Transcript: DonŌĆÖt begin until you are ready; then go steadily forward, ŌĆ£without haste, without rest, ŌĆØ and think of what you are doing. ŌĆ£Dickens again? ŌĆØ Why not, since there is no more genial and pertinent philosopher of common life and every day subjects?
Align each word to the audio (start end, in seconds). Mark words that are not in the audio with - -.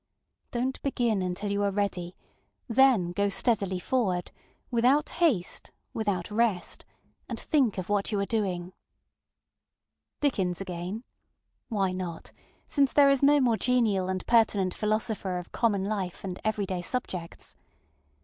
DonŌĆÖt 0.51 0.81
begin 0.81 1.21
until 1.21 1.51
you 1.51 1.61
are 1.61 1.69
ready; 1.69 2.15
then 2.67 3.11
go 3.11 3.29
steadily 3.29 3.77
forward, 3.77 4.31
ŌĆ£without 4.73 5.09
haste, 5.09 5.69
without 5.93 6.31
rest, 6.31 6.85
ŌĆØ 6.87 7.19
and 7.29 7.39
think 7.39 7.77
of 7.77 7.87
what 7.87 8.11
you 8.11 8.19
are 8.19 8.25
doing. 8.25 8.73
ŌĆ£Dickens 10.23 10.59
again? 10.59 10.95
ŌĆØ 10.95 11.03
Why 11.69 11.91
not, 11.91 12.31
since 12.67 12.91
there 12.91 13.11
is 13.11 13.21
no 13.21 13.39
more 13.39 13.57
genial 13.57 14.09
and 14.09 14.25
pertinent 14.25 14.73
philosopher 14.73 15.37
of 15.37 15.51
common 15.51 15.85
life 15.85 16.23
and 16.23 16.39
every 16.43 16.65
day 16.65 16.81
subjects? 16.81 17.55